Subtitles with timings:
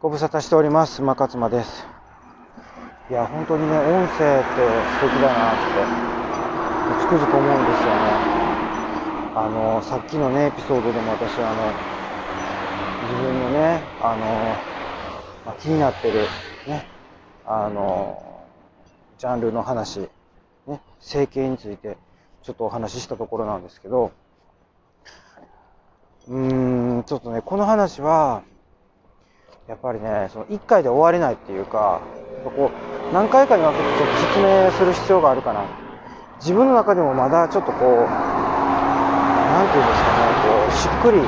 [0.00, 1.02] ご無沙汰しております。
[1.02, 1.84] 馬勝間です。
[3.10, 5.64] いや、本当にね、音声って素敵だなって、
[7.00, 8.20] つくづく思うんですよね。
[9.34, 11.74] あの、さっきのね、エピソードでも私、あの、
[13.02, 14.56] 自分のね、あの、
[15.44, 16.28] ま、気になってる、
[16.64, 16.86] ね、
[17.44, 18.22] あの、
[19.18, 20.08] ジャンルの話、
[20.68, 21.98] ね、整形について、
[22.44, 24.12] ちょっとお話ししたところなんですけど、
[26.28, 28.42] うーん、ちょっとね、この話は、
[29.68, 32.00] やっぱりね、その1回で終われないっていうか、
[32.42, 35.62] こう何回かに分けてちょっと説明する必要があるかな。
[36.40, 41.24] 自分の中でもまだちょっとこう、なんていうんですかね、こう、しっくり、うん、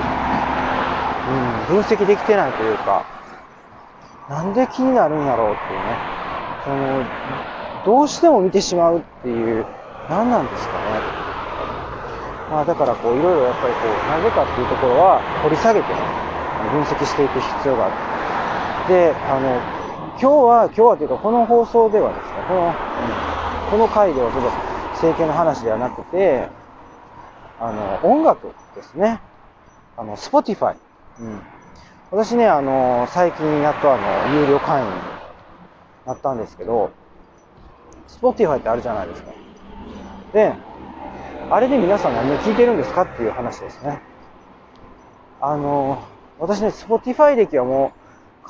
[1.69, 3.05] 分析できてないというか、
[4.31, 5.99] なんで気になるんやろうっていうね、
[6.65, 7.05] その、
[7.85, 9.67] どうしても見てしまうっていう、
[10.09, 10.81] 何なんですかね。
[12.51, 16.01] まあだからこう、いろいろやっぱりこう、なぜかっていうところは掘り下げてね、
[16.73, 18.10] 分析していく必要がある。
[18.91, 19.63] で、あの、
[20.19, 22.75] 今日は、今日はというか、この放送ではですね、この、
[23.71, 24.51] この回ではちょっと
[25.01, 26.49] 整形の話ではなくて、
[27.61, 29.21] あの、音楽ですね。
[29.97, 30.75] あの、Spotify。
[31.21, 31.41] うん。
[32.11, 34.93] 私ね、あの、最近やっとあの、有料会員に
[36.05, 36.91] なったんですけど、
[38.09, 39.31] Spotify ってあるじゃないですか。
[40.33, 40.53] で、
[41.49, 44.01] あれで皆さん何を聞いてるんですかっていう話ですね。
[45.41, 46.03] あの、
[46.41, 48.00] 私ね、Spotify 歴はもう、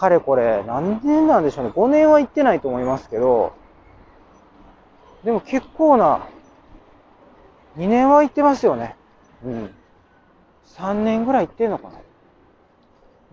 [0.01, 1.73] かれこれ、何年なんでしょうね。
[1.77, 3.53] 5年は行ってないと思いますけど、
[5.25, 6.27] でも結構な、
[7.77, 8.97] 2年は行ってますよね。
[9.45, 9.75] うん。
[10.79, 11.95] 3年ぐらい行ってんのかな。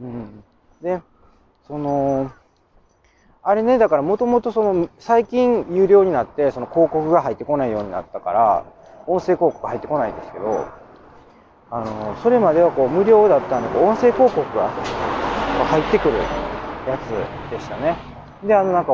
[0.01, 0.43] うん。
[0.81, 1.01] で、
[1.65, 2.31] その、
[3.41, 8.65] あれね、だからもともとその、最近有料になって、その広告が入ってこないようになったから、
[9.07, 10.67] 音声広告が入ってこないんですけど、
[11.71, 14.69] あの、それまではこう無料だったんで、音声広告が
[15.65, 16.19] 入ってくる
[16.87, 17.97] やつでしたね。
[18.43, 18.93] で、あの、なんか、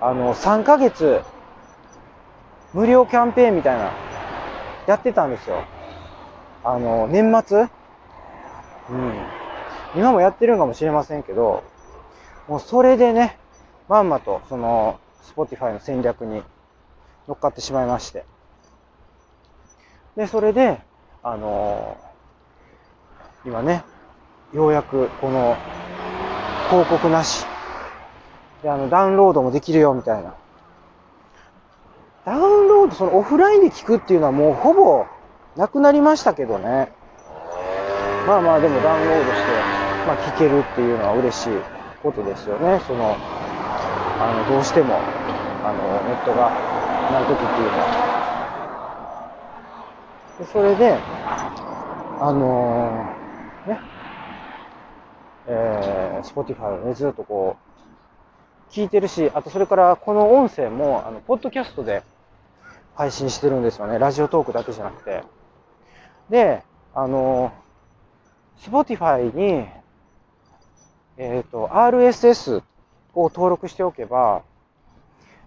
[0.00, 1.22] あの、3ヶ月、
[2.72, 3.92] 無料キャンペーンみたいな、
[4.86, 5.64] やってたんですよ。
[6.64, 7.60] あの、年末？
[7.60, 7.68] うん。
[9.96, 11.62] 今もやってるんかもしれませんけど、
[12.46, 13.38] もうそれでね、
[13.88, 14.98] まんまと、その、
[15.36, 16.42] Spotify の戦略に
[17.26, 18.24] 乗っかってしまいまして。
[20.16, 20.80] で、それで、
[21.22, 23.84] あのー、今ね、
[24.52, 25.56] ようやくこの
[26.68, 27.46] 広告なし。
[28.62, 30.34] で、あの、ダウンロードもできるよ、みたいな。
[32.24, 35.06] ダウンロード、そのオフラインで聞くっていうのはもうほぼ
[35.56, 36.92] なくなりましたけどね。
[38.26, 39.50] まあまあでもダウンロードして、
[40.06, 41.48] まあ聞けるっていうのは嬉しい
[42.02, 42.80] ことですよね。
[42.86, 43.16] その、
[44.20, 44.94] あの、どうしても、
[45.64, 46.52] あの、ネットが
[47.10, 48.08] ない時っていうのは。
[50.38, 50.96] でそれで、
[52.20, 53.80] あのー、ね、
[55.50, 57.56] えー、Spotify をね、ずっとこ
[58.70, 62.02] う、聞いてるし、あとそれからこの音声も、あの、ポッドキャストで
[62.94, 63.98] 配信してるんですよね。
[63.98, 65.24] ラジオトークだけじゃなくて。
[66.28, 66.62] で、
[66.94, 67.50] あの、
[68.58, 69.66] Spotify に、
[71.16, 72.62] えっ、ー、と、RSS
[73.14, 74.42] を登録しておけば、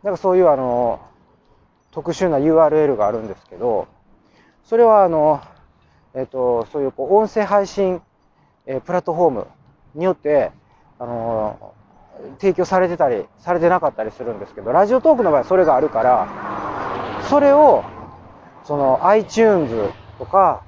[0.02, 1.00] なんかそういうあの、
[1.92, 3.88] 特殊な URL があるんですけど、
[4.64, 5.42] それはあの、
[6.16, 8.02] えっ、ー、と、そういうこう音声配信、
[8.66, 9.48] えー、プラットフォーム
[9.96, 10.52] によって、
[11.00, 11.74] あの
[12.40, 17.84] 提供されてたり、されてなかったりするんですけど、ラジオトークの場合はそれがあるから、それを、
[18.64, 20.64] その iTunes とか、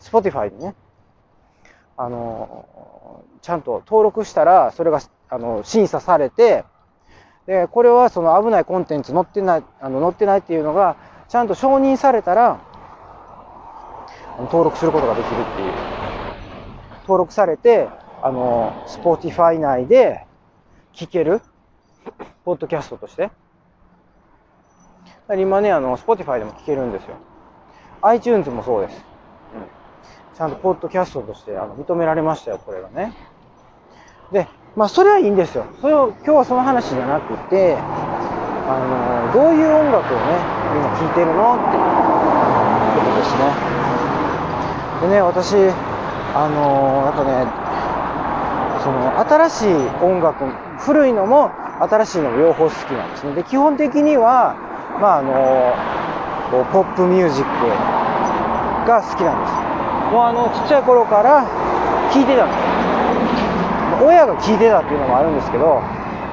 [0.00, 0.74] Spotify にね、
[1.96, 2.66] あの
[3.42, 6.64] ちゃんと登録したら、それが、あの、審査されて、
[7.46, 10.96] で、これはその危ないコンテンツ載ってない、あの、載ってないっていうのが、
[11.28, 12.60] ちゃんと承認されたら、
[14.38, 15.72] 登録することができるっていう。
[17.02, 17.88] 登録されて、
[18.24, 20.24] あの、Spotify 内で
[20.94, 21.42] 聞ける、
[22.44, 23.30] ポッドキャストとして。
[25.36, 27.16] 今ね、あの、Spotify でも聞けるんですよ。
[28.02, 29.04] iTunes もそうです。
[29.56, 30.36] うん。
[30.36, 33.12] ちゃんとポッドキャストとしてあの認められましたよ、これがね。
[34.30, 34.46] で、
[34.76, 35.64] まあ、それはいいんですよ。
[35.80, 40.38] それを、今日はその話じゃなくて、あの、どういう音楽をね、
[40.74, 41.56] 今聴いてるの？
[41.56, 41.82] っていう
[42.94, 43.50] ことですね。
[45.02, 45.56] でね、私、
[46.34, 47.61] あのー、やっぱね、
[48.82, 50.44] その、新しい音楽、
[50.78, 51.50] 古いのも、
[51.80, 53.34] 新しいのも両方好きなんですね。
[53.34, 54.54] で、基本的には、
[55.00, 55.74] まあ、あの、
[56.72, 59.54] ポップミュージックが好きなんです。
[60.12, 61.46] もうあの、ちっちゃい頃から
[62.12, 64.06] 聴いてたんですよ。
[64.06, 65.80] 親が聴いてたっていうのもあるんですけど、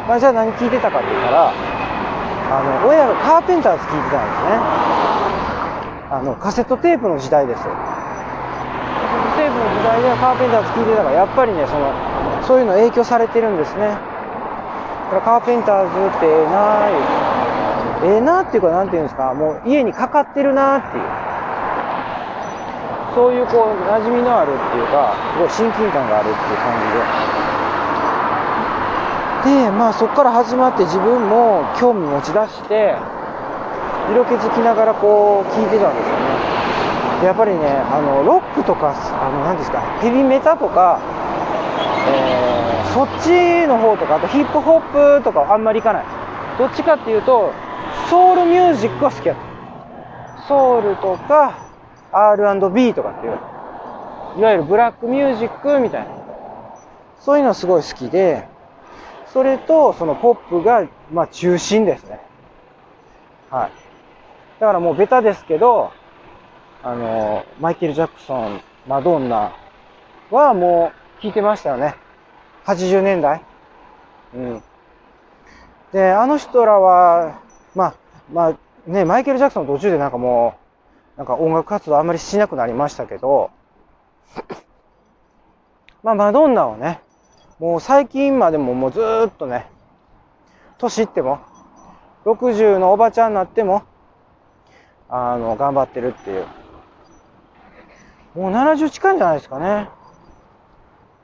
[0.08, 4.58] まあ、じゃあ何聴いてたかって言ったら、あの、親がカーペンターズ聴いてたんですね。
[6.12, 7.90] あの、カセットテープの時代ですカセット。
[9.38, 11.94] テープの時代でカーペンターズ聴いてたから、やっぱりね、その、
[12.48, 13.98] そういうの影響されてるんですね。
[15.10, 16.90] からカーペンターズってええなー
[18.02, 21.04] ええなっていうか、なんていうんですか、もう家にかかってるなっていう。
[23.16, 26.80] そういうこう、馴染みのあるっていうか、すごい親近感があるっていう感
[29.44, 29.64] じで。
[29.66, 32.96] で、まあそこから始まって自分も興味持ち出して、
[34.12, 37.26] 色気づきながらこう聞いてたんですよね。
[37.26, 41.00] やっぱりね、あの、ロックとか、あの、何ですか、ヘビメタとか、
[42.94, 46.06] そっちの方とか、あとヒップホップとかあんまりいかない。
[46.58, 47.54] どっちかっていうと、
[48.10, 50.48] ソウルミュージックが好きやった。
[50.48, 51.70] ソウルとか、
[52.12, 53.40] R&B とかっていう、
[54.40, 56.12] いわゆるブラックミュージックみたいな。
[57.20, 58.48] そういうのすごい好きで、
[59.28, 62.20] それとそのポップが、まあ中心ですね。
[63.50, 63.72] はい。
[64.60, 65.92] だからもうベタですけど、
[66.84, 69.54] あの、マイケル・ジャクソン、マドンナ
[70.32, 71.96] はもう聞いてましたよね。
[72.70, 73.42] 80年代？
[74.36, 74.64] うん。
[75.92, 77.42] で、あの人らは、
[77.74, 77.96] まあ、
[78.32, 80.56] まあ、ね、マイケル・ジャクソン途中でなんかも
[81.16, 83.50] う、なんか音楽活動あんまりしなくなりましたけど、
[86.04, 87.02] まあ、マドンナはね、
[87.58, 89.68] もう最近までももうずっとね、
[90.78, 91.40] 年いっても、
[92.26, 93.82] 60のおばちゃんになっても、
[95.10, 96.46] あの、頑張ってるっていう。
[98.36, 99.90] もう70近いんじゃないですかね。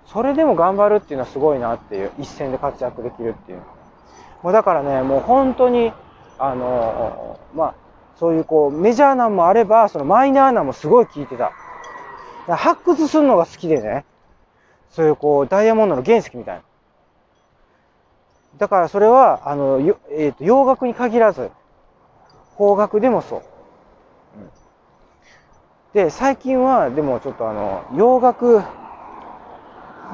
[0.08, 2.12] それでも頑張るっていうのはすごいなっていう。
[2.20, 3.62] 一戦で活躍できるっていう。
[4.44, 5.92] もうだからね、もう本当に、
[6.38, 7.76] あの、まあ、
[8.18, 11.52] そういうこう、メジャーなんもあれば、そのマイナーなんもすごい聞いてた。
[12.56, 14.06] 発掘するのが好きでね。
[14.90, 16.64] そういうこう、ダイヤモンドの原石みたいな。
[18.58, 21.52] だからそれは、あの、えっ、ー、と、洋楽に限らず、
[22.58, 23.44] 邦楽でもそう。
[25.94, 28.62] で、最近は、でもちょっとあの、洋楽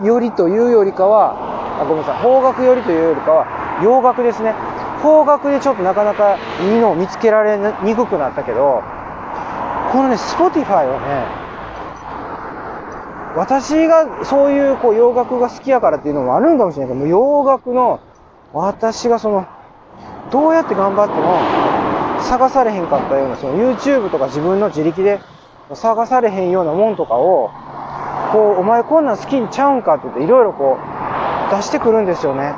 [0.03, 3.45] よりというよりかは、あごめんなさい、邦楽よりというよりかは、
[3.83, 4.53] 洋楽ですね。
[5.01, 8.83] 邦楽でちょっとなかなかいいのを見つけられにくくなったけど、
[9.91, 11.41] このね、Spotify はね、
[13.35, 17.99] 私がそういうこう洋楽が好きやからっていうのもあるんかもしれないけど、も洋楽の
[18.53, 19.45] 私がその、
[20.31, 25.19] どうやって頑張っても探されへんかったような、その YouTube とか自分の自力で
[25.73, 27.49] 探されへんようなもんとかを、
[28.31, 32.55] こう、お前こんなん好きにちゃうんかって言っていろいろこう、出してくるんですよね。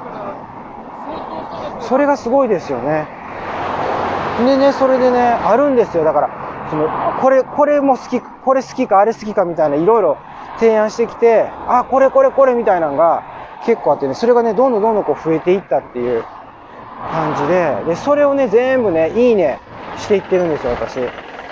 [1.82, 3.08] それがすごいですよね。
[4.46, 6.04] でね、それでね、あるんですよ。
[6.04, 6.88] だから、その、
[7.22, 10.18] これ、これも好き、これ好きか、あれ好きかみたいないろいろ
[10.60, 13.24] 提案してきて、あ、これこれこれみたいなのが
[13.66, 16.24] 結構あってね、それがね、どんどんどんどんこう増えていったっていう
[17.12, 19.60] 感じで、で、それをね、全部ね、いいね
[19.98, 21.00] していってるんですよ、私。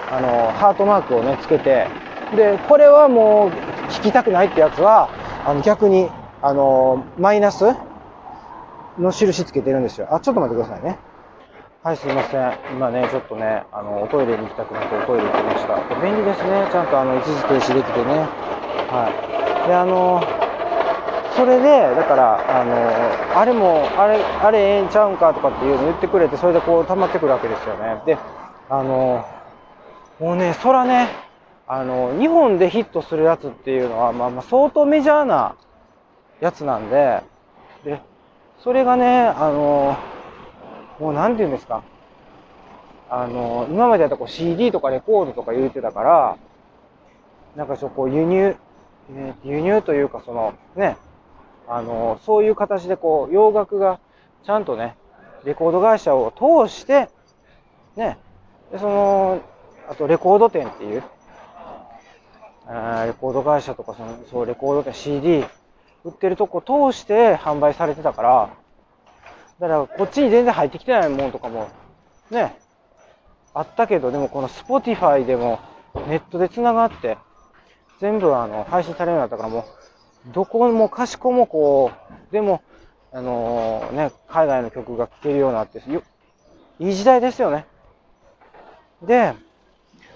[0.09, 1.87] あの、ハートマークをね、つけて、
[2.35, 3.51] で、これはもう
[3.91, 5.09] 聞きたくないってやつは、
[5.45, 6.09] あの、逆に、
[6.41, 7.75] あの、マイナス
[8.97, 10.07] の印つけてるんですよ。
[10.11, 10.97] あ、ちょっと待ってくださいね。
[11.83, 12.53] はい、すいません。
[12.75, 15.79] 今ね、ちょっとね、あの、おトイレに行きたくなっておトイレ行きました。
[16.03, 16.67] 便利ですね。
[16.71, 18.29] ちゃんとあの、一時停止できてね。
[18.91, 19.09] は
[19.65, 19.67] い。
[19.67, 20.21] で、あの、
[21.35, 28.01] それで、だから、あの、あれも、あれ、あれええんちゃうんかとかっていうの言ってくれて、それでこう溜まってくるわけですよね。
[28.05, 28.17] で、
[28.69, 29.25] あの、
[30.19, 31.07] もうね、そらね、
[31.73, 35.55] あの、日本でヒットするやつっていうのは、まあまあ相当メジャーな
[36.41, 37.23] やつなんで、
[37.85, 38.01] で、
[38.61, 39.97] それがね、あの、
[40.99, 41.81] もうなんて言うんですか。
[43.09, 46.37] あの、今までやったこう CD とかレコードとか言うてたから、
[47.55, 48.57] なんかちょっとこう輸入、
[49.07, 50.97] ね輸入というかそのね、
[51.69, 54.01] あの、そういう形でこう洋楽が
[54.43, 54.97] ちゃんとね、
[55.45, 57.07] レコード会社を通して、
[57.95, 58.17] ね、
[58.73, 59.41] でその、
[59.89, 61.03] あとレコード店っていう、
[63.05, 65.45] レコード会社とかその、そう、レコード店 CD
[66.03, 68.49] 売ってるとこ通して販売されてたから、
[69.59, 71.69] だからこっちに全然入ってきてないもんとかも、
[72.29, 72.55] ね、
[73.53, 75.59] あったけど、でもこの Spotify でも
[76.07, 77.17] ネットで繋がって、
[77.99, 79.65] 全部あの、配信されるようになったからも
[80.29, 81.91] う、どこもかしこもこ
[82.29, 82.61] う、でも、
[83.11, 85.83] あのー、ね、海外の曲が聴けるようになって、
[86.79, 87.65] いい時代ですよね。
[89.03, 89.33] で、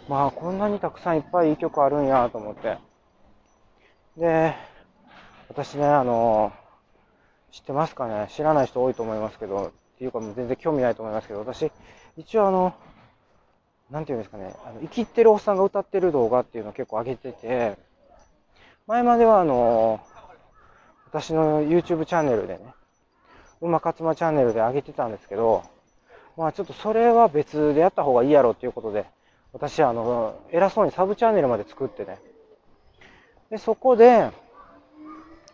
[0.08, 2.78] まあこんなにたくさんいっぱいいい曲あるんやと思って。
[4.18, 4.54] で、
[5.50, 6.54] 私ね、あの、
[7.52, 8.28] 知ってますかね？
[8.30, 11.72] 知らない人多いと思いますけど、っていうかもう全然興味ないと思いますけど、私、
[12.18, 12.74] 一応あの、
[13.90, 17.78] なんていうんですかね、あの生きってるおっさんが歌ってる動画っていうのを結構上げてて、
[18.88, 20.00] 前まではあの、
[21.08, 22.74] 私の YouTube チャンネルでね、
[23.62, 25.64] 馬勝間チャンネルで上げてたんですけど、
[26.38, 29.06] まあちょっとそれは別でやった方がいいやろっていうことで、
[29.56, 32.20] 私、あの、偉そうにサブチャンネルまで作ってね。
[33.50, 34.30] で、そこで、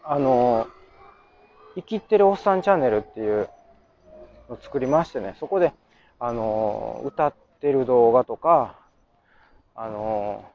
[0.04, 0.66] あの、
[1.76, 3.48] 生きってるおっさんチャンネルっていう
[4.50, 5.72] のを作りましてね、そこで、
[6.20, 8.76] あの、歌ってる動画とか、
[9.76, 10.50] あの、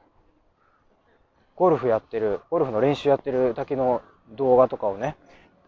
[1.55, 4.01] ゴルフやってる、ゴルフの練習やってるだけの
[4.31, 5.15] 動画とかをね、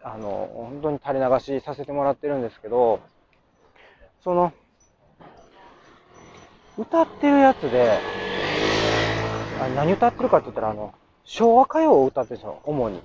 [0.02, 3.00] あの、本当に垂れ流しさせてもらってるんですけど、
[4.22, 4.52] その、
[6.80, 7.98] 歌ってるやつで、
[9.60, 10.94] あ何歌ってるかって言ったら、あの、
[11.24, 13.02] 昭和歌謡を歌ってるんですよ、主に。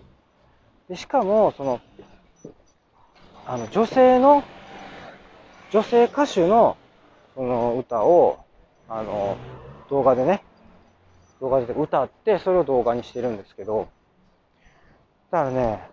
[0.87, 1.81] で、しかも、その、
[3.45, 4.45] あの、女性の、
[5.71, 6.77] 女性歌手の、
[7.35, 8.39] その歌を、
[8.87, 9.35] あの、
[9.89, 10.41] 動画でね、
[11.41, 13.89] 動画で歌って、それを動画にしてるんですけど、
[15.31, 15.89] だからね、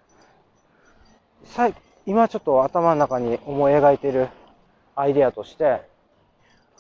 [1.47, 1.69] さ
[2.07, 4.29] 今ちょっと頭の中に思い描いてる
[4.95, 5.83] アイデアとして、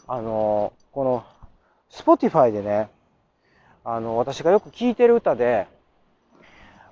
[0.06, 1.24] あの、この、
[1.90, 2.88] Spotify でね、
[3.84, 5.66] あの、私がよく聴いてる歌で、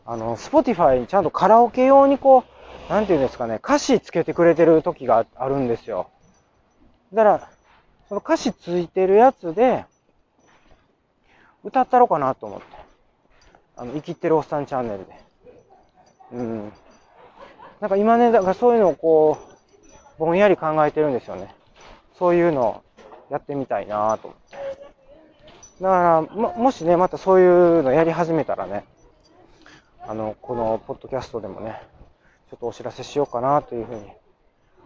[0.07, 2.45] あの、Spotify にちゃんとカラオケ用にこ
[2.89, 6.11] う、なんていうんですかね、歌詞つけてくれてる時があるんですよ。
[7.13, 7.49] だから、
[8.09, 9.85] その歌詞ついてるやつで、
[11.63, 12.67] 歌ったろうかなと思って。
[13.77, 15.21] あの、生きってるおっさんチャンネルで。
[16.33, 16.73] うん。
[17.81, 19.39] なんか今ね、だからそういうのをこ
[20.19, 21.55] う、ぼんやり考えてるんですよね。
[22.19, 22.83] そういうのを
[23.31, 24.57] やってみたいなと思って。
[25.81, 28.85] だからも、もしね、またそういうのやり始めたらね、
[30.07, 31.81] あの、このポッドキャストでもね、
[32.51, 34.03] ちょっとお知らせしようかなというふうに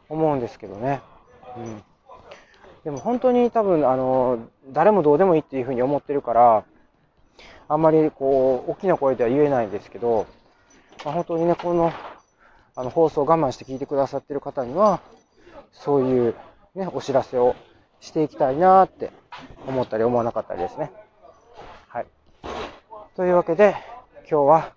[0.09, 1.01] 思うんですけどね。
[1.57, 1.83] うん。
[2.85, 6.65] でも本当に多分、あの、誰もどうでもいいっていうふうに思ってるから、
[7.67, 10.27] あんまりこう、大きな声では言えないんですけど、
[11.05, 11.93] まあ、本当にね、この、
[12.77, 15.01] あの、放送を我慢して聞いてくださってる方には、
[15.73, 16.35] そういう
[16.75, 17.57] ね、お知らせを
[18.05, 19.11] していきたいなって
[19.67, 20.93] 思ったり思わなかったりですね。
[21.89, 22.07] はい。
[23.17, 23.75] というわけで、
[24.31, 24.73] 今日は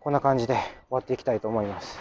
[0.00, 1.98] こんな感じで終わっていきたいと思います。